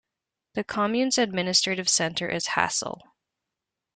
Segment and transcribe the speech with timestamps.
[0.55, 3.03] The commune's administrative centre is Hassel.